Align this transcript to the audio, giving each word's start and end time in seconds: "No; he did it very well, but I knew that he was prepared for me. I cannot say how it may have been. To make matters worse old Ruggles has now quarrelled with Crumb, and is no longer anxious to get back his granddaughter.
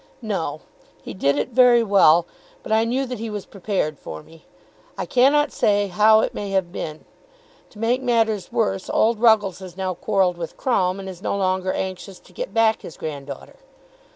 "No; 0.23 0.61
he 1.03 1.13
did 1.13 1.37
it 1.37 1.49
very 1.49 1.83
well, 1.83 2.25
but 2.63 2.71
I 2.71 2.85
knew 2.85 3.05
that 3.05 3.19
he 3.19 3.29
was 3.29 3.45
prepared 3.45 3.99
for 3.99 4.23
me. 4.23 4.45
I 4.97 5.05
cannot 5.05 5.51
say 5.51 5.89
how 5.89 6.21
it 6.21 6.33
may 6.33 6.49
have 6.49 6.71
been. 6.71 7.05
To 7.69 7.77
make 7.77 8.01
matters 8.01 8.51
worse 8.51 8.89
old 8.89 9.19
Ruggles 9.19 9.59
has 9.59 9.77
now 9.77 9.93
quarrelled 9.93 10.37
with 10.37 10.57
Crumb, 10.57 10.99
and 10.99 11.07
is 11.07 11.21
no 11.21 11.37
longer 11.37 11.71
anxious 11.71 12.19
to 12.21 12.33
get 12.33 12.51
back 12.51 12.81
his 12.81 12.97
granddaughter. 12.97 13.57